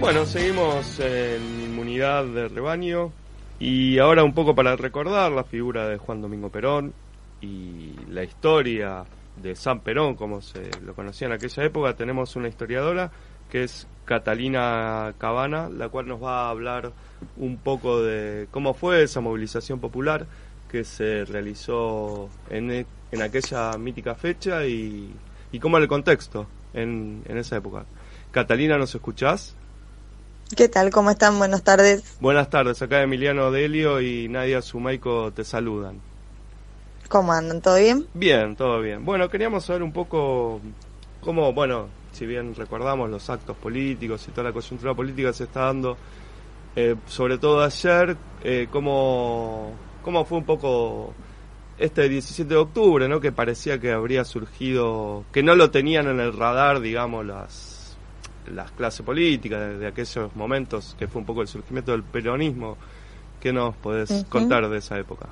[0.00, 3.12] Bueno, seguimos en inmunidad de rebaño
[3.58, 6.92] y ahora un poco para recordar la figura de Juan Domingo Perón
[7.40, 9.04] y la historia
[9.40, 13.10] de San Perón, como se lo conocía en aquella época, tenemos una historiadora
[13.50, 16.92] que es Catalina Cabana, la cual nos va a hablar
[17.36, 20.26] un poco de cómo fue esa movilización popular
[20.70, 25.14] que se realizó en, e, en aquella mítica fecha y,
[25.52, 27.86] y cómo era el contexto en, en esa época.
[28.32, 29.56] Catalina, ¿nos escuchás?
[30.56, 30.90] ¿Qué tal?
[30.90, 31.38] ¿Cómo están?
[31.38, 32.16] Buenas tardes.
[32.20, 36.00] Buenas tardes, acá Emiliano Delio y Nadia Sumaico te saludan.
[37.08, 37.60] ¿Cómo andan?
[37.60, 38.06] ¿Todo bien?
[38.14, 39.04] Bien, todo bien.
[39.04, 40.60] Bueno, queríamos saber un poco
[41.20, 45.60] cómo, bueno, si bien recordamos los actos políticos y toda la coyuntura política se está
[45.62, 45.96] dando,
[46.76, 49.72] eh, sobre todo ayer, eh, cómo,
[50.02, 51.14] cómo fue un poco
[51.78, 53.18] este 17 de octubre, ¿no?
[53.18, 57.73] Que parecía que habría surgido, que no lo tenían en el radar, digamos, las
[58.46, 62.76] las clases políticas de, aquellos momentos, que fue un poco el surgimiento del peronismo.
[63.40, 65.28] ¿Qué nos podés contar de esa época?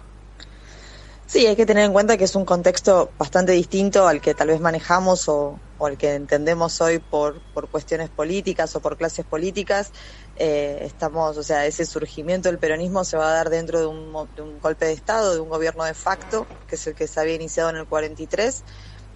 [1.26, 4.48] Sí, hay que tener en cuenta que es un contexto bastante distinto al que tal
[4.48, 9.92] vez manejamos o, al que entendemos hoy por, por cuestiones políticas o por clases políticas.
[10.36, 14.12] Eh, estamos, o sea, ese surgimiento del peronismo se va a dar dentro de un,
[14.36, 17.18] de un golpe de Estado, de un gobierno de facto, que es el que se
[17.18, 18.62] había iniciado en el 43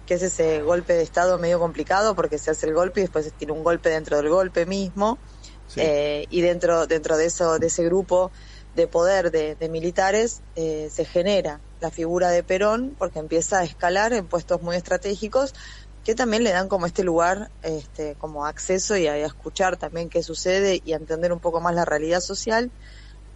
[0.07, 3.31] que es ese golpe de Estado medio complicado porque se hace el golpe y después
[3.33, 5.19] tiene un golpe dentro del golpe mismo.
[5.75, 8.31] Eh, y dentro, dentro de, eso, de ese grupo
[8.73, 14.13] de poder de, militares eh, se genera la figura de Perón porque empieza a escalar
[14.13, 15.53] en puestos muy estratégicos
[16.05, 20.23] que también le dan como este lugar este, como acceso y a, escuchar también qué
[20.23, 22.71] sucede y a entender un poco más la realidad social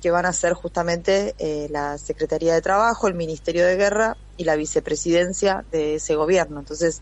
[0.01, 4.43] que van a ser justamente eh, la Secretaría de Trabajo, el Ministerio de Guerra y
[4.43, 6.59] la vicepresidencia de ese gobierno.
[6.59, 7.01] Entonces,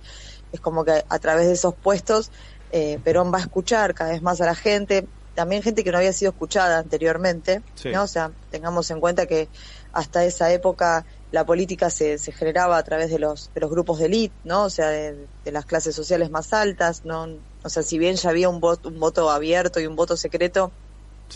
[0.52, 2.32] es como que a través de esos puestos,
[2.72, 5.98] eh, Perón va a escuchar cada vez más a la gente, también gente que no
[5.98, 8.04] había sido escuchada anteriormente, ¿no?
[8.04, 9.48] O sea, tengamos en cuenta que
[9.94, 14.00] hasta esa época la política se, se generaba a través de los, de los grupos
[14.00, 14.64] de élite, ¿no?
[14.64, 17.28] O sea, de, las clases sociales más altas, ¿no?
[17.64, 20.74] O sea, si bien ya había un voto, un voto abierto y un voto secreto,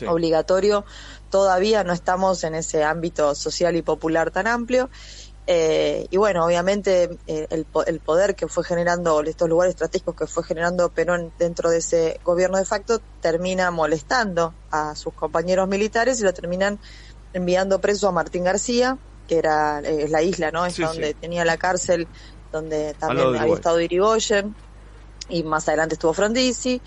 [0.08, 0.86] obligatorio,
[1.30, 4.90] todavía no estamos en ese ámbito social y popular tan amplio.
[5.46, 10.26] Eh, y bueno, obviamente eh, el, el, poder que fue generando, estos lugares estratégicos que
[10.26, 16.22] fue generando Perón dentro de ese gobierno de facto, termina molestando a sus compañeros militares
[16.22, 16.80] y lo terminan
[17.34, 20.66] enviando preso a Martín García, que era eh, la isla, ¿no?
[20.66, 22.08] Es donde tenía la cárcel,
[22.52, 24.56] donde también había estado Irigoyen,
[25.30, 26.82] y más adelante estuvo Frondizi.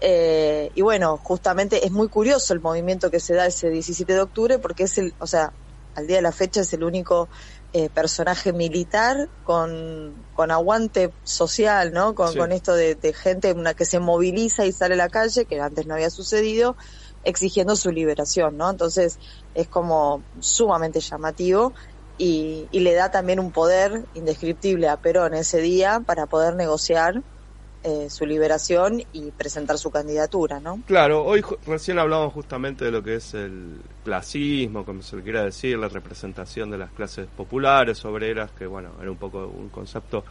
[0.00, 4.20] Eh, y bueno, justamente es muy curioso el movimiento que se da ese 17 de
[4.20, 5.52] octubre porque es el, o sea,
[5.94, 7.28] al día de la fecha es el único
[7.72, 12.14] eh, personaje militar con, con aguante social, ¿no?
[12.14, 15.60] Con, con esto de, gente una que se moviliza y sale a la calle, que
[15.60, 16.76] antes no había sucedido,
[17.22, 18.70] exigiendo su liberación, ¿no?
[18.70, 19.18] Entonces
[19.54, 21.74] es como sumamente llamativo
[22.16, 27.22] y, y le da también un poder indescriptible a Perón ese día para poder negociar
[27.82, 30.80] eh, su liberación y presentar su candidatura, ¿no?
[30.86, 35.44] Claro, hoy recién hablamos justamente de lo que es el clasismo, como se le quiera
[35.44, 40.24] decir, la representación de las clases populares, obreras, que bueno, era un poco un concepto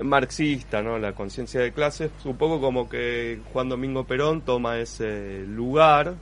[0.00, 0.98] marxista, ¿no?
[0.98, 6.14] La conciencia de clases, un poco como que Juan Domingo Perón toma ese lugar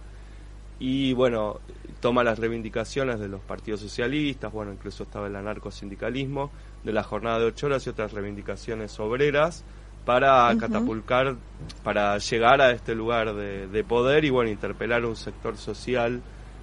[0.79, 1.61] y bueno,
[2.01, 6.51] toma las reivindicaciones de los partidos socialistas, bueno, incluso estaba el anarcosindicalismo,
[6.85, 9.65] de la jornada de ocho horas y otras reivindicaciones obreras,
[10.07, 11.35] para catapultar,
[11.83, 16.23] para llegar a este lugar de, poder y bueno, interpelar a un sector social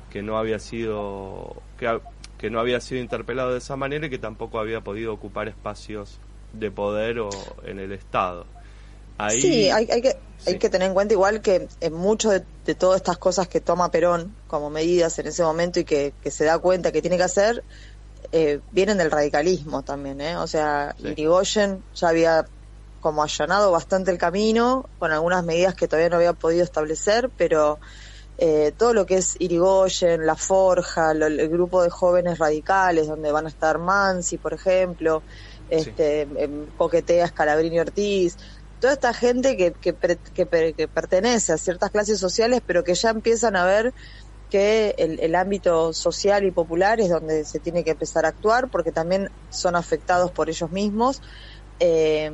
[0.10, 2.00] que no había sido, que,
[2.38, 6.20] que no había sido interpelado de esa manera y que tampoco había podido ocupar espacios
[6.54, 7.30] de poder o
[7.66, 8.46] en el Estado.
[9.18, 10.16] Ahí, sí, hay, hay, que,
[10.48, 13.92] hay que tener en cuenta igual que en mucho de, todas estas cosas que toma
[13.92, 17.24] Perón como medidas en ese momento y que, que se da cuenta que tiene que
[17.24, 17.62] hacer,
[18.32, 20.38] eh, vienen del radicalismo también, ¿eh?
[20.38, 22.46] O sea, Irigoyen ya había
[23.04, 27.78] como allanado bastante el camino, con algunas medidas que todavía no había podido establecer, pero
[28.38, 33.46] eh, todo lo que es Irigoyen, La Forja, el grupo de jóvenes radicales, donde van
[33.46, 35.22] a estar Mansi, por ejemplo,
[35.70, 38.38] este, em, Coquetea, Scalabrini Ortiz,
[38.80, 39.94] toda esta gente que, que,
[40.34, 43.94] que, pertenece a ciertas clases sociales, pero que ya empiezan a ver
[44.50, 48.70] que el, el, ámbito social y popular es donde se tiene que empezar a actuar,
[48.70, 51.22] porque también son afectados por ellos mismos.
[51.82, 52.32] Eh,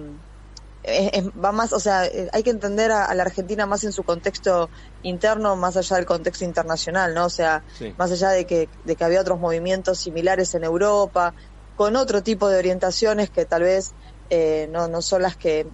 [0.84, 4.70] va más, o sea, eh, hay que entender a, la Argentina más en su contexto
[5.04, 7.26] interno, más allá del contexto internacional, ¿no?
[7.26, 7.64] O sea,
[7.98, 11.34] más allá de que, de que había otros movimientos similares en Europa,
[11.76, 13.94] con otro tipo de orientaciones que tal vez
[14.30, 15.68] eh, no, no son las que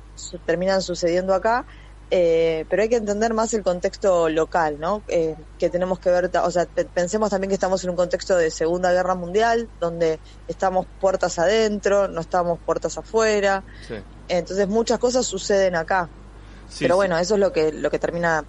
[0.45, 1.65] terminan sucediendo acá,
[2.11, 5.01] eh, pero hay que entender más el contexto local, ¿no?
[5.07, 8.51] Eh, que tenemos que ver, o sea, pensemos también que estamos en un contexto de
[8.51, 13.63] Segunda Guerra Mundial, donde estamos puertas adentro, no estamos puertas afuera.
[14.27, 16.09] Entonces muchas cosas suceden acá.
[16.79, 18.43] pero bueno, eso es lo que lo que termina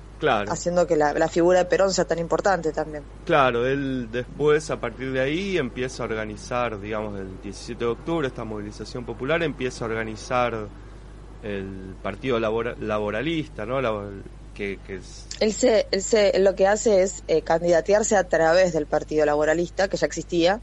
[0.49, 3.05] haciendo que la, figura de Perón sea tan importante también.
[3.25, 8.29] Claro, él después, a partir de ahí, empieza a organizar, digamos, el 17 de octubre,
[8.29, 10.69] esta movilización popular, empieza a organizar
[11.43, 13.81] el Partido Laboralista, ¿no?
[14.55, 15.27] que, es...
[15.39, 19.89] él, se, él, se, lo que hace es eh, candidatearse a través del Partido Laboralista,
[19.89, 20.61] que ya existía,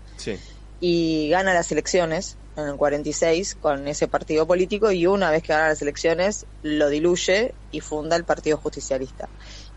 [0.80, 5.54] y gana las elecciones en el 46 con ese partido político y una vez que
[5.54, 9.30] gana las elecciones lo diluye y funda el Partido Justicialista.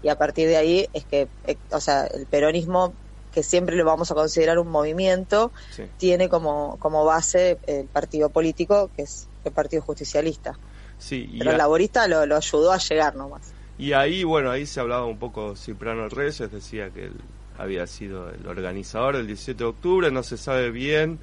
[0.02, 2.92] Y a partir de ahí es que, eh, o sea, el peronismo
[3.32, 5.52] que siempre lo vamos a considerar un movimiento,
[5.98, 10.58] tiene como, como base el partido político, que es el Partido Justicialista.
[10.96, 13.52] Sí, Pero el laborista lo, ayudó a llegar nomás.
[13.76, 17.16] Y ahí, bueno, ahí se hablaba un poco Ciprano Reyes, decía que él
[17.58, 21.18] había sido el organizador del 17 de octubre, no se sabe bien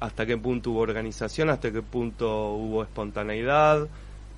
[0.00, 3.88] hasta qué punto hubo organización, hasta qué punto hubo espontaneidad,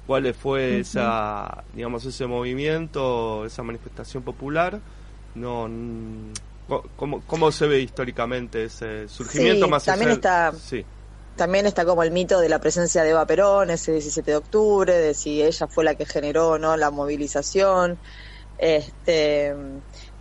[0.06, 4.80] cuál fue esa, digamos, ese movimiento, esa manifestación popular,
[5.34, 5.68] no,
[6.96, 10.84] cómo, cómo se ve históricamente ese surgimiento más también está sí.
[11.36, 14.92] también está como el mito de la presencia de Eva Perón ese 17 de octubre,
[14.92, 17.98] de si ella fue la que generó no la movilización.
[18.58, 19.54] Este,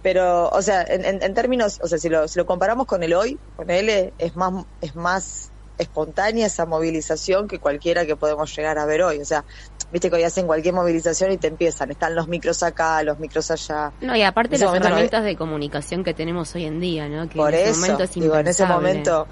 [0.01, 3.37] pero, o sea, en, términos, o sea, si lo, si lo comparamos con el hoy,
[3.55, 8.85] con él es más, es más espontánea esa movilización que cualquiera que podemos llegar a
[8.85, 9.19] ver hoy.
[9.19, 9.45] O sea,
[9.91, 13.49] viste que hoy hacen cualquier movilización y te empiezan, están los micros acá, los micros
[13.49, 13.91] allá.
[14.01, 17.27] No, y aparte las herramientas de comunicación que tenemos hoy en día, ¿no?
[17.27, 19.27] Que Por en ese momento es digo, en ese momento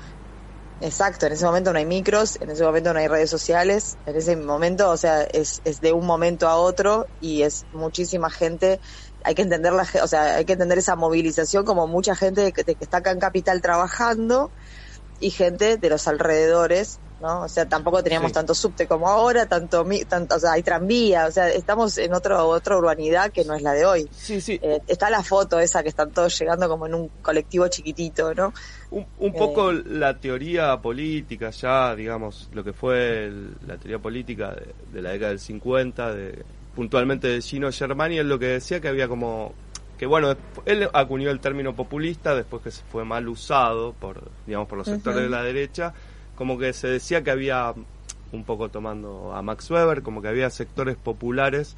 [0.79, 4.15] Exacto, en ese momento no hay micros, en ese momento no hay redes sociales, en
[4.15, 8.79] ese momento, o sea, es, es de un momento a otro y es muchísima gente.
[9.24, 12.63] Hay que entender la, o sea, hay que entender esa movilización como mucha gente que,
[12.63, 14.53] que está acá en Capital trabajando
[15.19, 17.41] y gente de los alrededores ¿no?
[17.41, 21.31] O sea, tampoco teníamos tanto subte como ahora, tanto, tanto, o sea, hay tranvía, o
[21.31, 24.07] sea, estamos en otro, otra urbanidad que no es la de hoy.
[24.11, 24.59] Sí, sí.
[24.61, 28.53] Eh, está la foto esa que están todos llegando como en un colectivo chiquitito, ¿no?
[28.91, 33.31] Un, un poco eh, la teoría política ya, digamos, lo que fue
[33.65, 34.55] la teoría política
[34.91, 36.43] de, la década del 50, de,
[36.75, 39.53] puntualmente de Gino Germani, es lo que decía que había como
[39.97, 40.35] que bueno,
[40.65, 44.88] él acuñó el término populista después que se fue mal usado por, digamos, por los
[44.88, 45.94] sectores de la derecha,
[46.35, 47.73] como que se decía que había,
[48.31, 51.75] un poco tomando a Max Weber, como que había sectores populares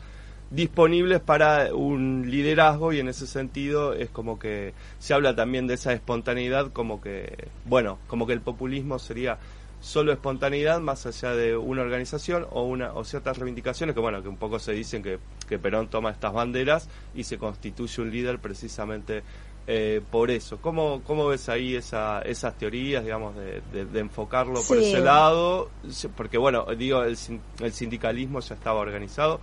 [0.51, 5.75] disponibles para un liderazgo y en ese sentido es como que se habla también de
[5.75, 9.38] esa espontaneidad como que, bueno, como que el populismo sería
[9.81, 14.28] solo espontaneidad más allá de una organización o una o ciertas reivindicaciones que bueno que
[14.28, 18.40] un poco se dicen que, que Perón toma estas banderas y se constituye un líder
[18.40, 19.24] precisamente
[19.72, 20.58] eh, por eso.
[20.58, 23.62] ¿Cómo, ¿Cómo ves ahí esa, esas teorías, digamos, de,
[24.00, 25.70] enfocarlo por ese lado?
[26.18, 27.16] Porque, bueno, digo, el,
[27.60, 29.40] el, sindicalismo ya estaba organizado,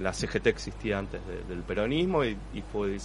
[0.00, 2.36] la CGT existía antes del peronismo y,
[2.72, 2.98] fue,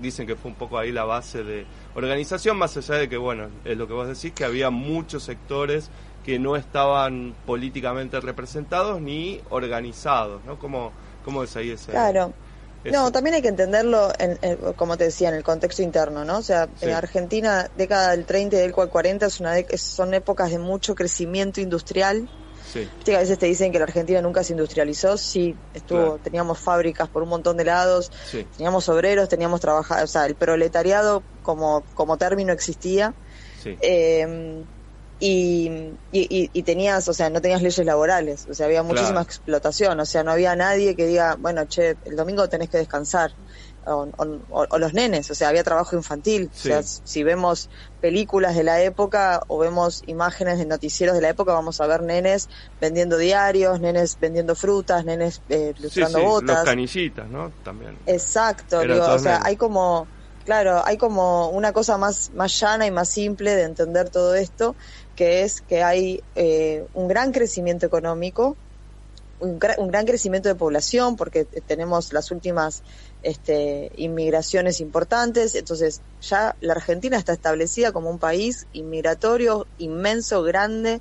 [0.00, 3.48] dicen que fue un poco ahí la base de organización, más allá de que, bueno,
[3.64, 5.90] es lo que vos decís, que había muchos sectores
[6.24, 10.58] que no estaban políticamente representados ni organizados, ¿no?
[10.58, 10.92] ¿Cómo,
[11.24, 11.90] cómo ves ahí ese...?
[11.90, 12.32] Claro.
[12.84, 14.38] No, también hay que entenderlo, en,
[14.74, 16.38] como te decía, en el contexto interno, ¿no?
[16.38, 20.58] O sea, en Argentina, década del 30 y del 40 es una son épocas de
[20.58, 22.28] mucho crecimiento industrial.
[22.72, 22.88] Sí.
[23.14, 27.22] a veces te dicen que la Argentina nunca se industrializó, sí, estuvo, teníamos fábricas por
[27.22, 28.10] un montón de lados,
[28.56, 33.14] teníamos obreros, teníamos trabajadores, o sea, el proletariado como, como término existía.
[33.62, 33.76] Sí.
[33.80, 34.64] Eh,
[35.22, 35.70] y,
[36.12, 40.24] y, tenías, o sea, no tenías leyes laborales, o sea, había muchísima explotación, o sea,
[40.24, 43.30] no había nadie que diga, bueno, che, el domingo tenés que descansar,
[43.86, 44.08] o,
[44.50, 47.70] o, los nenes, o sea, había trabajo infantil, o sea, si vemos
[48.00, 52.02] películas de la época o vemos imágenes de noticieros de la época, vamos a ver
[52.02, 52.48] nenes
[52.80, 56.56] vendiendo diarios, nenes vendiendo frutas, nenes eh, lustrando botas.
[56.56, 57.52] Los canillitas, ¿no?
[57.64, 57.96] También.
[58.06, 60.06] Exacto, digo, o sea, hay como
[60.44, 64.74] claro, hay como una cosa más, más llana y más simple de entender todo esto,
[65.14, 68.56] que es que hay eh, un gran crecimiento económico,
[69.40, 72.82] un, gran crecimiento de población, porque tenemos las últimas
[73.22, 81.00] este, inmigraciones importantes, entonces ya la Argentina está establecida como un país inmigratorio inmenso, grande,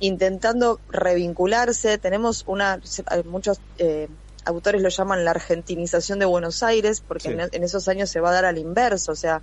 [0.00, 1.98] intentando revincularse.
[1.98, 2.80] Tenemos una
[3.24, 4.08] muchos eh,
[4.44, 8.30] autores lo llaman la argentinización de Buenos Aires, porque en, en, esos años se va
[8.30, 9.42] a dar al inverso, o sea,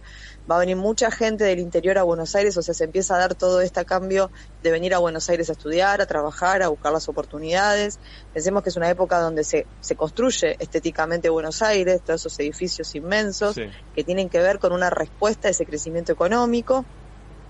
[0.50, 3.20] va a venir mucha gente del interior a Buenos Aires, o sea, se empieza a
[3.20, 4.30] dar todo este cambio
[4.62, 8.00] de venir a Buenos Aires a estudiar, a trabajar, a buscar las oportunidades.
[8.34, 12.94] Pensemos que es una época donde se, se construye estéticamente Buenos Aires, todos esos edificios
[12.96, 16.86] inmensos que tienen que ver con una respuesta a ese crecimiento económico.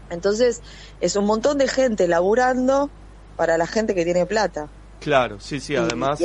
[0.09, 0.61] Entonces,
[1.01, 2.89] es un montón de gente laburando
[3.37, 4.67] para la gente que tiene plata.
[4.99, 6.19] Claro, sí, sí, además...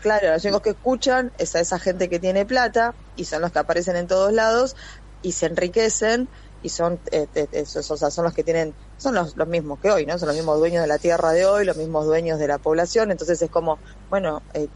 [0.00, 3.52] claro, los únicos que escuchan es a esa gente que tiene plata y son los
[3.52, 4.74] que aparecen en todos lados
[5.22, 6.30] y se enriquecen
[6.62, 7.26] y son eh,
[7.62, 10.36] o sea, son los que tienen son los, los mismos que hoy no son los
[10.36, 13.50] mismos dueños de la tierra de hoy los mismos dueños de la población entonces es
[13.50, 14.68] como bueno eh,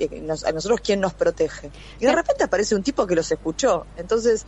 [0.46, 3.88] a nosotros quién nos protege y de repente aparece un tipo que los escuchó.
[3.96, 4.46] Entonces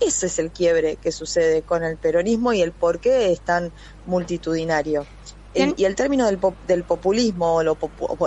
[0.00, 3.72] ese es el quiebre que sucede con el peronismo y el por qué es tan
[4.04, 5.06] multitudinario
[5.54, 7.78] y el término del, del populismo o lo,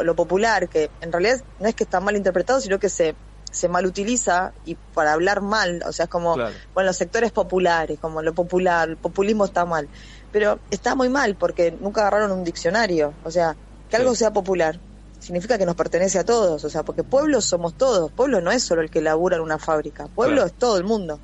[0.03, 3.15] lo popular que en realidad no es que está mal interpretado sino que se
[3.51, 7.97] se mal utiliza y para hablar mal, o sea, es como, bueno, los sectores populares,
[7.99, 9.87] como lo popular, el populismo está mal,
[10.31, 13.55] pero está muy mal porque nunca agarraron un diccionario, o sea,
[13.89, 14.79] que algo sea popular
[15.19, 18.63] significa que nos pertenece a todos, o sea, porque pueblos somos todos, pueblo no es
[18.63, 21.19] solo el que labura en una fábrica, pueblo es todo el mundo.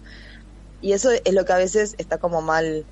[0.81, 2.85] Y eso es lo que a veces está como mal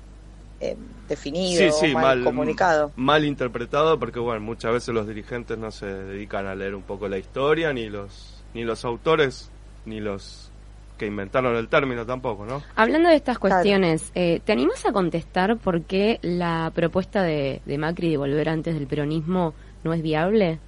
[0.62, 0.76] eh,
[1.08, 2.92] definido, mal, comunicado.
[2.94, 7.08] Mal interpretado porque, bueno, muchas veces los dirigentes no se dedican a leer un poco
[7.08, 9.50] la historia ni los ni los autores,
[9.86, 10.50] ni los
[10.98, 12.62] que inventaron el término tampoco, ¿no?
[12.76, 18.10] Hablando de estas cuestiones, eh, ¿te animas a contestar por qué la propuesta de, Macri
[18.10, 20.60] de volver antes del peronismo no es viable?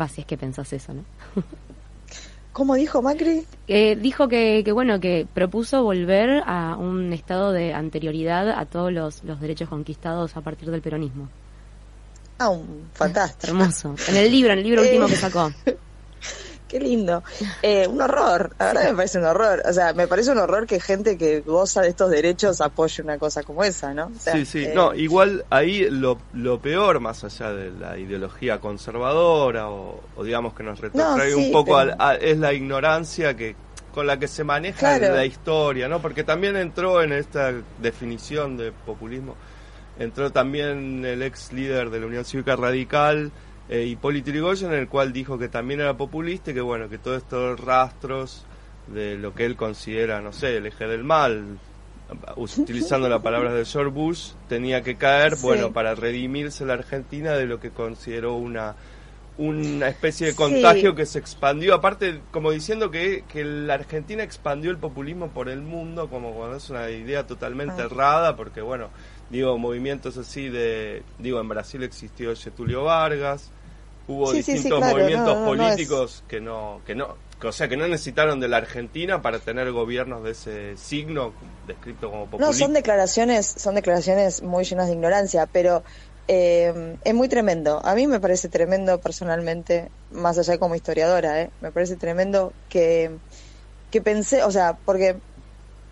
[0.00, 1.04] Va, si es que pensás eso, ¿no?
[2.58, 3.46] ¿Cómo dijo Macri?
[3.68, 8.92] Eh, dijo que, que, bueno, que propuso volver a un estado de anterioridad a todos
[8.92, 11.28] los, los derechos conquistados a partir del peronismo.
[12.36, 13.52] Ah, un fantástico.
[13.52, 13.94] Hermoso.
[14.08, 15.52] En el libro, en el libro último que sacó.
[16.68, 17.22] Qué lindo.
[17.62, 19.62] Eh, un horror, la verdad me parece un horror.
[19.68, 23.18] O sea, me parece un horror que gente que goza de estos derechos apoye una
[23.18, 24.12] cosa como esa, ¿no?
[24.18, 24.64] sí, sí.
[24.66, 30.52] Eh, no, igual ahí lo, lo peor, más allá de la ideología conservadora o, digamos
[30.54, 33.56] que nos retrotrae un poco, es la ignorancia que
[33.94, 36.00] con la que se maneja la historia, ¿no?
[36.00, 39.34] Porque también entró en esta definición de populismo,
[39.98, 43.32] entró también el ex líder de la Unión Cívica Radical,
[43.68, 46.98] eh, Hipólito Yrigoyen, en el cual dijo que también era populista y que bueno, que
[46.98, 48.44] todos estos rastros
[48.86, 51.58] de lo que él considera, no sé, el eje del mal,
[52.36, 57.46] utilizando las palabras de George Bush, tenía que caer, bueno, para redimirse la Argentina de
[57.46, 58.76] lo que consideró una
[59.38, 64.72] una especie de contagio que se expandió, aparte como diciendo que, que la Argentina expandió
[64.72, 67.84] el populismo por el mundo, como cuando es una idea totalmente ah.
[67.84, 68.90] errada, porque bueno,
[69.30, 73.52] digo, movimientos así de, digo, en Brasil existió Getulio Vargas,
[74.08, 78.56] hubo distintos movimientos políticos que no que no o sea que no necesitaron de la
[78.56, 81.32] Argentina para tener gobiernos de ese signo
[81.68, 82.52] descrito como populismo.
[82.52, 85.84] No, son declaraciones, son declaraciones muy llenas de ignorancia, pero
[86.26, 87.80] eh, es muy tremendo.
[87.84, 91.50] A mí me parece tremendo personalmente, más allá de como historiadora, ¿eh?
[91.60, 93.12] me parece tremendo que,
[93.92, 95.16] que pensé, o sea, porque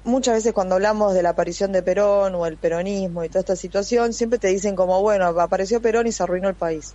[0.02, 3.56] muchas veces cuando hablamos de la aparición de Perón o el peronismo y toda esta
[3.56, 6.94] situación, siempre te dicen como, bueno, apareció Perón y se arruinó el país.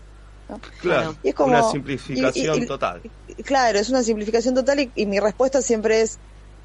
[0.79, 3.01] Claro, es como, una simplificación total.
[3.45, 6.19] Claro, es una simplificación total y, mi respuesta siempre es,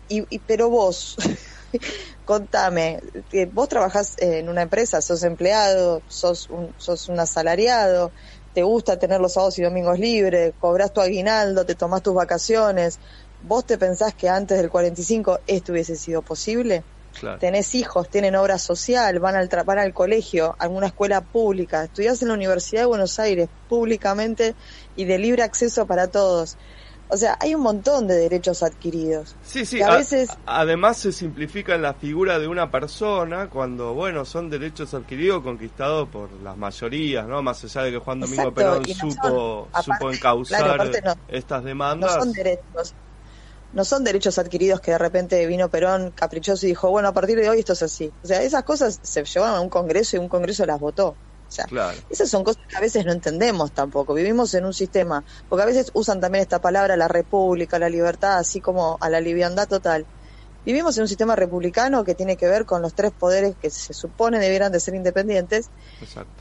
[0.09, 1.17] y, pero vos,
[2.25, 3.01] contame,
[3.53, 8.13] vos trabajás en una empresa, sos empleado, sos un, sos un asalariado,
[8.53, 13.01] te gusta tener los sábados y domingos libres, cobras tu aguinaldo, te tomás tus vacaciones,
[13.39, 16.85] ¿vos te pensás que antes del 45 esto hubiese sido posible?
[17.39, 22.23] Tenés hijos, tienen obra social, van al, van al colegio, a alguna escuela pública, estudiás
[22.23, 24.55] en la Universidad de Buenos Aires públicamente
[24.97, 26.57] y de libre acceso para todos.
[27.09, 29.37] O sea, hay un montón de derechos adquiridos.
[29.45, 30.29] Sí, sí, a, veces...
[30.45, 36.09] además se simplifica en la figura de una persona cuando, bueno, son derechos adquiridos conquistados
[36.09, 37.43] por las mayorías, ¿no?
[37.43, 40.91] Más allá de que Juan Domingo Perón supo, supo encauzar
[41.29, 42.17] estas demandas.
[42.17, 42.95] No son derechos,
[43.77, 47.39] no son derechos adquiridos que de repente vino Perón caprichoso y dijo, bueno, a partir
[47.39, 48.11] de hoy esto es así.
[48.25, 51.09] O sea, esas cosas se llevaron a un congreso y un congreso las votó.
[51.09, 51.17] O
[51.47, 51.67] sea,
[52.09, 54.15] esas son cosas que a veces no entendemos tampoco.
[54.15, 58.39] Vivimos en un sistema, porque a veces usan también esta palabra, la república, la libertad,
[58.39, 60.07] así como a la liviandad total.
[60.65, 63.93] Vivimos en un sistema republicano que tiene que ver con los tres poderes que se
[63.93, 65.69] supone debieran de ser independientes,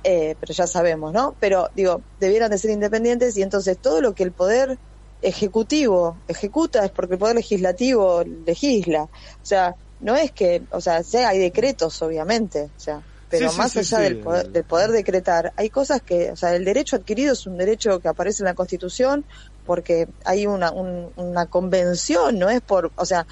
[0.06, 1.36] eh, pero ya sabemos, ¿no?
[1.42, 4.80] Pero digo, debieran de ser independientes y entonces todo lo que el poder
[5.26, 9.04] ejecutivo ejecuta es porque el poder legislativo legisla.
[9.04, 9.10] O
[9.46, 14.20] sea, no es que, o sea, hay decretos, obviamente, o sea, pero más allá del,
[14.20, 18.44] poder, decretar, hay cosas que, o sea, el derecho adquirido es un derecho que aparece
[18.44, 19.26] en la Constitución
[19.66, 23.26] porque hay una, una convención, no es por, o sea,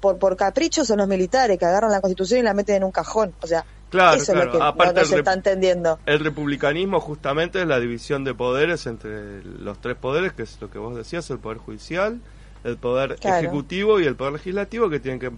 [0.00, 2.90] por, por caprichos son los militares que agarran la constitución y la meten en un
[2.90, 5.98] cajón, o sea, Claro, eso es lo que Aparte no, se está entendiendo.
[6.06, 10.70] El republicanismo justamente es la división de poderes entre los tres poderes, que es lo
[10.70, 12.20] que vos decías, el poder judicial,
[12.64, 15.30] el poder ejecutivo y el poder legislativo, que tienen que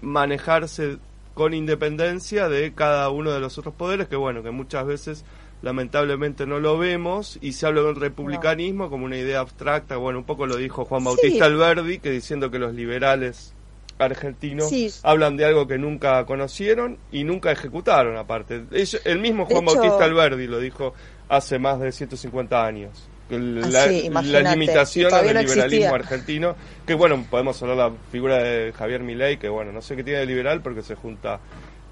[0.00, 0.98] manejarse
[1.34, 5.24] con independencia de cada uno de los otros poderes, que bueno, que muchas veces
[5.62, 10.24] lamentablemente no lo vemos y se habla del republicanismo como una idea abstracta, bueno, un
[10.24, 13.53] poco lo dijo Juan Bautista Alberdi, que diciendo que los liberales
[13.98, 14.72] argentinos
[15.02, 18.64] hablan de algo que nunca conocieron y nunca ejecutaron aparte.
[19.04, 20.94] el mismo Juan Bautista Alberdi lo dijo
[21.28, 23.08] hace más de 150 años.
[23.30, 26.54] La, ah, la limitación del liberalismo argentino,
[26.86, 30.04] que bueno, podemos hablar de la figura de Javier Milei, que bueno, no sé qué
[30.04, 31.40] tiene de liberal porque se junta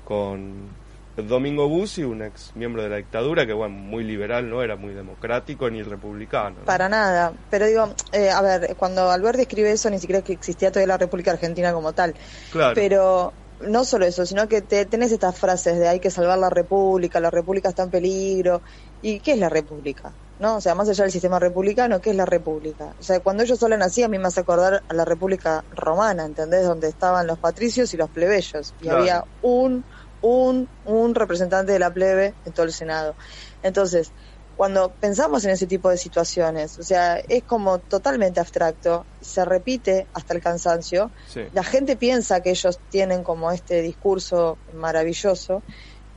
[0.04, 0.68] con
[1.16, 4.95] Domingo Bussi, un ex miembro de la dictadura, que bueno, muy liberal, no era muy
[4.95, 6.57] democrático ni republicano.
[6.64, 10.71] Para nada, pero digo, eh, a ver, cuando Alberti escribe eso, ni siquiera que existía
[10.71, 12.14] todavía la República Argentina como tal.
[12.50, 12.75] Claro.
[12.75, 16.50] Pero no solo eso, sino que te, tenés estas frases de hay que salvar la
[16.50, 18.62] República, la República está en peligro.
[19.02, 20.12] ¿Y qué es la República?
[20.38, 20.57] ¿No?
[20.57, 22.95] O sea, más allá del sistema republicano, ¿qué es la República?
[22.99, 26.25] O sea, cuando ellos hablan así, a mí me hace acordar a la República Romana,
[26.25, 26.64] ¿entendés?
[26.64, 28.75] Donde estaban los patricios y los plebeyos.
[28.81, 29.85] Y había un
[30.23, 33.14] un, un representante de la plebe en todo el Senado.
[33.62, 34.12] Entonces,
[34.57, 40.07] cuando pensamos en ese tipo de situaciones, o sea, es como totalmente abstracto, se repite
[40.14, 41.11] hasta el cansancio,
[41.52, 45.62] la gente piensa que ellos tienen como este discurso maravilloso,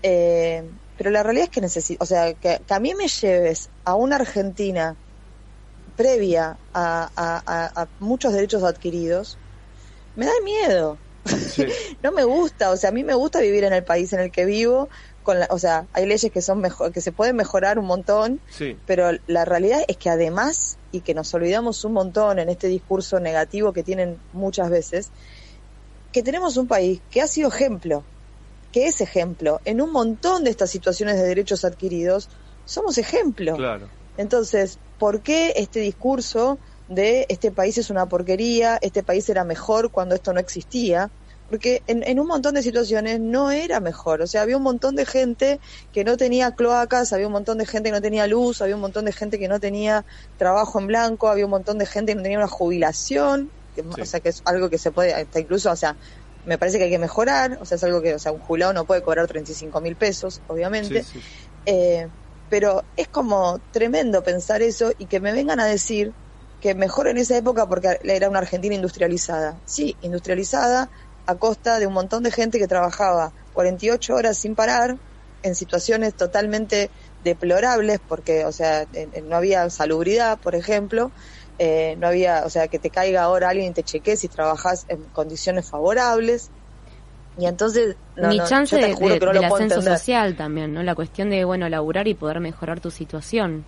[0.04, 0.64] eh,
[0.98, 4.18] pero la realidad es que necesito, o sea, que, a mí me lleves a una
[4.18, 4.96] Argentina
[5.96, 9.38] previa a, a muchos derechos adquiridos,
[10.16, 10.98] me da miedo,
[12.04, 14.32] no me gusta, o sea, a mí me gusta vivir en el país en el
[14.32, 14.90] que vivo,
[15.24, 18.40] con la, o sea, hay leyes que son mejor, que se pueden mejorar un montón,
[18.86, 23.20] pero la realidad es que además, y que nos olvidamos un montón en este discurso
[23.20, 25.10] negativo que tienen muchas veces,
[26.12, 28.04] que tenemos un país que ha sido ejemplo,
[28.72, 32.30] que es ejemplo, en un montón de estas situaciones de derechos adquiridos,
[32.66, 33.56] somos ejemplo.
[33.56, 33.90] Claro.
[34.18, 39.92] Entonces, ¿por qué este discurso de este país es una porquería, este país era mejor
[39.92, 41.10] cuando esto no existía,
[41.50, 45.06] porque en, un montón de situaciones no era mejor, o sea, había un montón de
[45.06, 45.60] gente
[45.94, 48.82] que no tenía cloacas, había un montón de gente que no tenía luz, había un
[48.82, 50.06] montón de gente que no tenía
[50.38, 54.20] trabajo en blanco, había un montón de gente que no tenía una jubilación, o sea,
[54.22, 55.96] que es algo que se puede, hasta incluso, o sea,
[56.46, 58.74] me parece que hay que mejorar, o sea, es algo que, o sea, un jubilado
[58.74, 61.06] no puede cobrar 35 mil pesos, obviamente,
[61.66, 62.08] eh,
[62.50, 66.14] pero es como tremendo pensar eso y que me vengan a decir
[66.66, 69.56] que mejor en esa época porque era una Argentina industrializada.
[69.66, 70.90] Sí, industrializada
[71.28, 74.98] a costa de un montón de gente que trabajaba 48 horas sin parar
[75.44, 76.90] en situaciones totalmente
[77.24, 78.88] deplorables porque, o sea,
[79.28, 81.12] no había salubridad, por ejemplo,
[81.60, 84.88] eh, no había, o sea, que te caiga ahora alguien y te chequee si trabajas
[84.88, 86.50] en condiciones favorables.
[87.38, 90.82] Y entonces, no, Ni chance de, del ascenso social también, ¿no?
[90.82, 93.66] La cuestión de, bueno, laburar y poder mejorar tu situación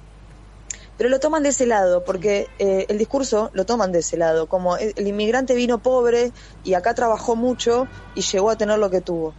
[0.97, 4.47] pero lo toman de ese lado, porque eh, el discurso lo toman de ese lado,
[4.47, 6.31] como el, inmigrante vino pobre
[6.63, 9.33] y acá trabajó mucho y llegó a tener lo que tuvo.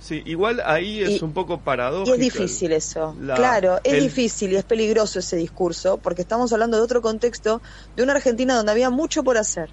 [0.00, 2.10] Sí, igual ahí es un poco paradójico.
[2.10, 6.76] Y es difícil eso, claro, es difícil y es peligroso ese discurso, porque estamos hablando
[6.76, 7.60] de otro contexto,
[7.96, 9.70] de una Argentina donde había mucho por hacer.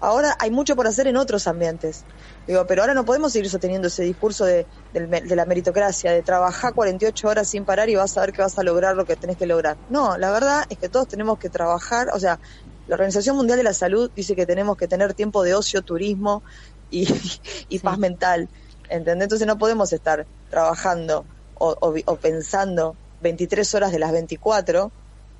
[0.00, 2.04] Ahora hay mucho por hacer en otros ambientes.
[2.46, 7.26] Digo, pero ahora no podemos seguir sosteniendo ese discurso de, la meritocracia, de trabajar 48
[7.26, 9.46] horas sin parar y vas a ver que vas a lograr lo que tenés que
[9.46, 9.78] lograr.
[9.88, 12.38] No, la verdad es que todos tenemos que trabajar, o sea,
[12.86, 16.42] la Organización Mundial de la Salud dice que tenemos que tener tiempo de ocio, turismo
[16.90, 17.08] y,
[17.82, 18.48] paz mental.
[18.90, 19.24] ¿Entendés?
[19.24, 24.92] Entonces no podemos estar trabajando o, o pensando 23 horas de las 24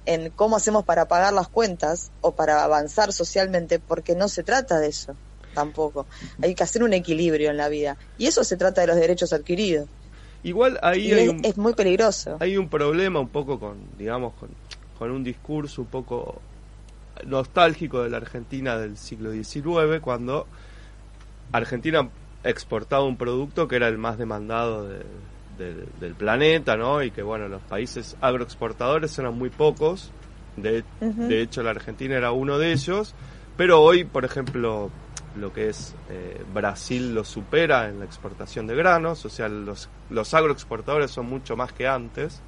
[0.06, 4.78] en cómo hacemos para pagar las cuentas o para avanzar socialmente, porque no se trata
[4.78, 5.14] de eso
[5.54, 6.06] tampoco.
[6.42, 7.96] Hay que hacer un equilibrio en la vida.
[8.18, 9.88] Y eso se trata de los derechos adquiridos.
[10.42, 11.10] Igual ahí
[11.42, 12.36] es, muy peligroso.
[12.40, 14.50] Hay un problema un poco con, digamos, con,
[14.98, 16.42] con un discurso un poco
[17.26, 20.46] nostálgico de la Argentina del siglo XIX, cuando
[21.52, 22.08] Argentina
[22.42, 25.04] exportaba un producto que era el más demandado de,
[25.56, 27.02] del planeta, ¿no?
[27.02, 30.10] Y que, bueno, los países agroexportadores eran muy pocos.
[30.56, 33.14] De, de hecho, la Argentina era uno de ellos.
[33.56, 34.90] Pero hoy, por ejemplo,
[35.36, 39.88] lo que es eh, Brasil lo supera en la exportación de granos, o sea, los,
[40.10, 42.42] los agroexportadores son mucho más que antes.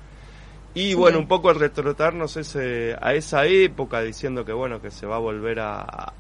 [0.75, 5.17] Y bueno, un poco retrotarnos ese, a esa época diciendo que bueno, que se va
[5.17, 6.13] a volver a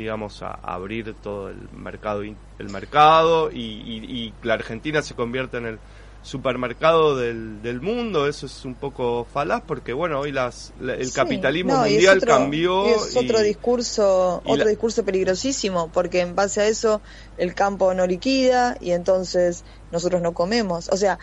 [0.00, 5.78] digamos, a, abrir todo el mercado, el mercado y, la Argentina se convierte en el
[6.22, 11.12] supermercado del, del mundo, eso es un poco falaz porque bueno, hoy las el Sí,
[11.14, 15.88] capitalismo no, mundial otro- cambió y es otro y- discurso, y otro la- discurso peligrosísimo,
[15.92, 17.00] porque en base a eso
[17.38, 20.88] el campo no liquida y entonces nosotros no comemos.
[20.92, 21.18] O sea,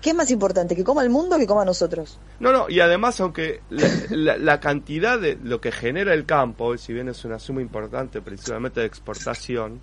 [0.00, 0.76] ¿qué es más importante?
[0.76, 2.18] ¿Que coma el mundo o que coma nosotros?
[2.38, 6.78] No, no, y además, aunque la, la- la cantidad de lo que genera el campo,
[6.78, 9.80] si bien es una suma importante principalmente de exportación,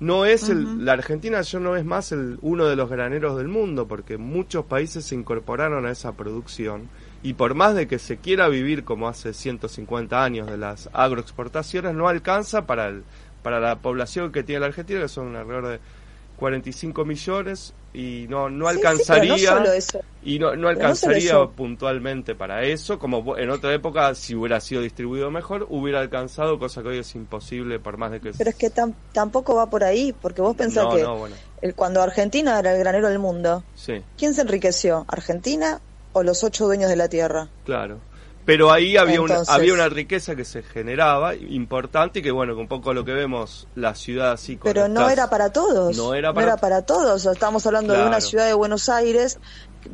[0.00, 3.48] no es el, la Argentina ya no es más el, uno de los graneros del
[3.48, 6.88] mundo, porque muchos países se incorporaron a esa producción,
[7.22, 11.94] y por más de que se quiera vivir como hace 150 años de las agroexportaciones,
[11.94, 13.02] no alcanza para, el,
[13.42, 15.80] para la población que tiene la Argentina, que son alrededor de
[16.36, 19.54] 45 millones, y no, no Sí, sí, alcanzaría...
[19.64, 20.00] no eso.
[20.20, 25.30] Y no, no alcanzaría puntualmente para eso, como en otra época, si hubiera sido distribuido
[25.30, 28.32] mejor, hubiera alcanzado, cosa que hoy es imposible por más de que...
[28.36, 32.02] Pero es que tam- tampoco va por ahí, porque vos pensás que bueno, el- cuando
[32.02, 35.04] Argentina era el granero del mundo, sí, ¿quién se enriqueció?
[35.08, 35.80] ¿Argentina
[36.12, 37.50] o los ocho dueños de la tierra?
[37.62, 38.07] claro.
[38.48, 42.56] Pero ahí había, una, Entonces- había una riqueza que se generaba, importante, y que bueno,
[42.56, 45.94] un poco lo que vemos, la ciudad así Pero no era para todos.
[45.98, 47.12] No era para- todos.
[47.12, 49.38] O sea, estamos hablando de una ciudad de Buenos Aires,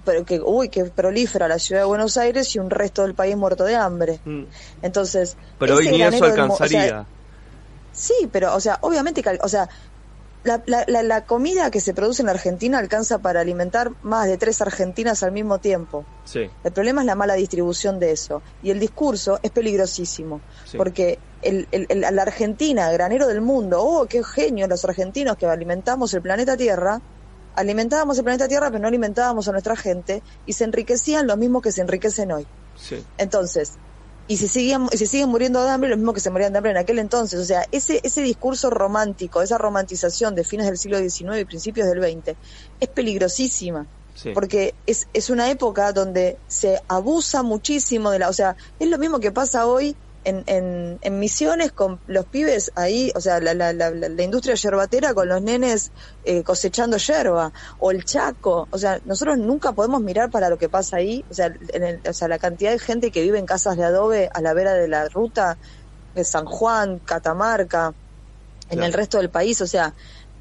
[0.04, 3.36] pero que, uy, que prolífera la ciudad de Buenos Aires y un resto del país
[3.36, 4.20] muerto de hambre.
[4.24, 4.44] Mm.
[4.82, 5.36] Entonces.
[5.58, 7.06] Pero hoy ni eso granero del mu- o sea, alcanzaría.
[7.90, 9.68] sí, pero, o sea, obviamente, o sea,
[10.44, 14.26] la, la, la, la comida que se produce en la Argentina alcanza para alimentar más
[14.28, 16.04] de tres Argentinas al mismo tiempo.
[16.24, 18.42] sí, El problema es la mala distribución de eso.
[18.62, 20.40] Y el discurso es peligrosísimo.
[20.66, 20.76] sí.
[20.76, 25.46] Porque el, el- el- la Argentina, granero del mundo, oh, qué genio los argentinos que
[25.46, 27.00] alimentamos el planeta Tierra,
[27.54, 31.62] alimentábamos el planeta Tierra pero no alimentábamos a nuestra gente y se enriquecían los mismos
[31.62, 32.46] que se enriquecen hoy.
[32.76, 33.04] sí.
[33.18, 33.72] Entonces,
[34.26, 36.58] y se siguen, y se siguen muriendo de hambre los mismos que se morían de
[36.58, 37.40] hambre en aquel entonces.
[37.40, 41.88] O sea, ese, ese discurso romántico, esa romantización de fines del siglo XIX y principios
[41.88, 42.36] del XX,
[42.80, 44.30] es peligrosísima sí.
[44.32, 48.98] porque es, es una época donde se abusa muchísimo de la, o sea, es lo
[48.98, 53.54] mismo que pasa hoy en, en, en misiones con los pibes ahí, o sea, la,
[53.54, 58.78] la, la, la- industria yerbatera con los nenes eh, cosechando yerba, o el chaco, o
[58.78, 62.12] sea, nosotros nunca podemos mirar para lo que pasa ahí, o sea, en el- o
[62.12, 64.88] sea, la cantidad de gente que vive en casas de adobe a la vera de
[64.88, 65.58] la ruta
[66.14, 67.94] de San Juan, Catamarca,
[68.68, 68.86] en Claro.
[68.86, 69.94] el resto del país, o sea,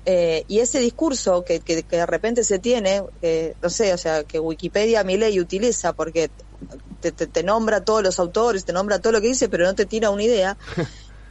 [0.06, 3.98] eh, y ese discurso que, que, que de repente se tiene, eh, no sé, o
[3.98, 6.30] sea, que Wikipedia mi ley utiliza porque
[7.04, 9.76] te, te, te nombra todos los autores, te nombra todo lo que dice, pero no
[9.76, 10.58] te tira una idea.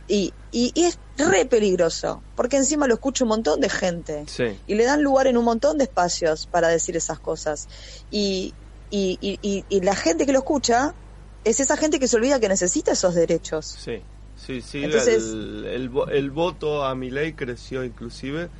[0.08, 4.58] Y, y, y es re peligroso, porque encima lo escucha un montón de gente Sí,
[4.66, 7.68] y le dan lugar en un montón de espacios para decir esas cosas.
[8.10, 8.52] Y,
[8.90, 10.92] y, y, la gente que lo escucha
[11.44, 13.64] es esa gente que se olvida que necesita esos derechos.
[13.78, 14.02] Sí,
[14.34, 14.84] sí, sí.
[14.84, 18.50] Entonces- el, el, el voto a mi ley creció inclusive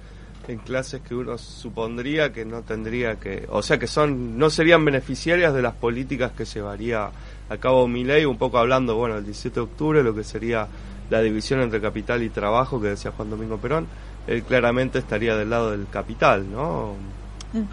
[0.49, 4.85] en clases que uno supondría que no tendría que, o sea, que son no serían
[4.85, 7.11] beneficiarias de las políticas que llevaría
[7.49, 10.67] a cabo mi ley, un poco hablando, bueno, el 17 de octubre, lo que sería
[11.11, 13.87] la división entre capital y trabajo que decía Juan Domingo Perón,
[14.27, 16.95] él claramente estaría del lado del capital, ¿no?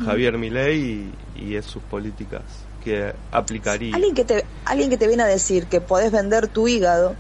[0.04, 2.42] Javier Milei y, y es sus políticas
[2.84, 3.96] que aplicaría.
[3.96, 7.16] Alguien que te, alguien que te viene a decir que podés vender tu hígado.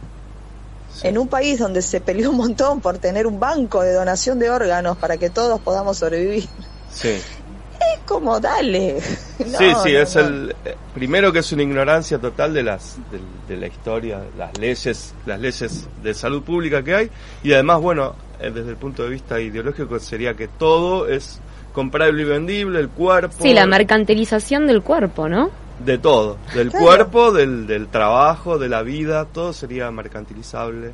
[1.03, 4.49] En un país donde se peleó un montón por tener un banco de donación de
[4.49, 6.47] órganos para que todos podamos sobrevivir.
[6.93, 7.09] Sí.
[7.09, 9.01] Es como, dale.
[9.39, 10.21] No, sí, sí, no, es no.
[10.21, 13.19] el eh, primero que es una ignorancia total de las de,
[13.53, 17.09] de la historia, las leyes, las leyes de salud pública que hay
[17.41, 21.39] y además, bueno, eh, desde el punto de vista ideológico sería que todo es
[21.73, 25.49] comprable y vendible, el cuerpo, Sí, la mercantilización del cuerpo, ¿no?
[25.85, 26.85] De todo, del Claro.
[26.85, 30.91] cuerpo, del, del trabajo, de la vida, todo sería mercantilizable.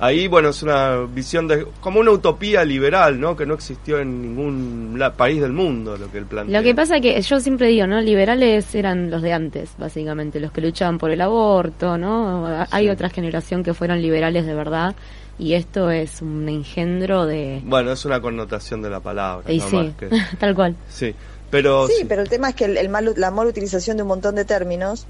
[0.00, 3.34] Ahí, bueno, es una visión de como una utopía liberal, ¿no?
[3.36, 6.56] Que no existió en ningún la- país del mundo, lo que él plantea.
[6.60, 8.00] Lo que pasa que yo siempre digo, ¿no?
[8.00, 12.46] Liberales eran los de antes, básicamente, los que luchaban por el aborto, ¿no?
[12.70, 14.94] Hay otra generación que fueron liberales de verdad
[15.36, 17.60] y esto es un engendro de...
[17.64, 19.50] Bueno, es una connotación de la palabra.
[19.52, 20.76] Y no sí, más que- tal cual.
[20.88, 21.12] sí,
[21.50, 24.08] pero Sí, pero el tema es que el, el mal, la mala utilización de un
[24.08, 25.06] montón de términos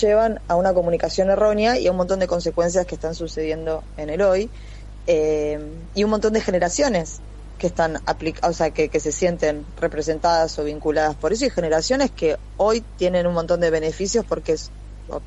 [0.00, 4.10] llevan a una comunicación errónea y a un montón de consecuencias que están sucediendo en
[4.10, 4.50] el hoy
[5.06, 5.58] eh,
[5.94, 7.20] y un montón de generaciones
[7.58, 8.00] que están
[8.42, 12.82] o sea, que, que se sienten representadas o vinculadas por eso y generaciones que hoy
[12.96, 14.56] tienen un montón de beneficios porque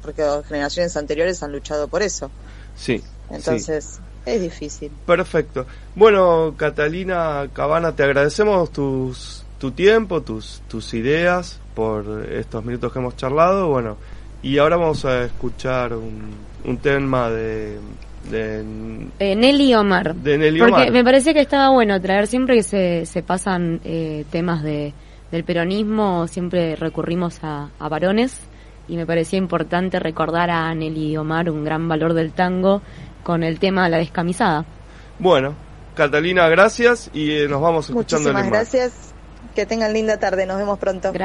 [0.02, 2.32] porque generaciones anteriores han luchado por eso.
[2.76, 3.04] sí, sí.
[3.30, 4.92] Entonces, es difícil.
[5.06, 5.66] Perfecto.
[5.96, 13.00] Bueno, Catalina Cabana, te agradecemos tus, tu tiempo, tus, tus ideas por estos minutos que
[13.00, 13.68] hemos charlado.
[13.70, 13.98] Bueno,
[14.42, 16.32] y ahora vamos a escuchar un,
[16.64, 17.80] un tema de,
[18.30, 18.64] de,
[19.20, 20.16] Eh, Nelly Omar.
[20.16, 20.92] de Nelly Porque Omar.
[20.92, 24.94] me parece que estaba bueno traer siempre que se, se pasan eh, temas de,
[25.32, 28.40] del peronismo siempre recurrimos a, a varones
[28.88, 32.82] y me parecía importante recordar a Nelly Omar un gran valor del tango
[33.24, 34.66] con el tema de la descamisada.
[35.20, 35.56] Bueno,
[35.96, 39.07] Catalina, gracias y eh, nos vamos escuchando Muchísimas gracias.
[39.58, 40.46] Que tengan linda tarde.
[40.46, 41.12] Nos vemos pronto.